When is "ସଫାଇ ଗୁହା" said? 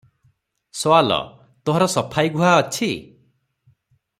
1.97-2.55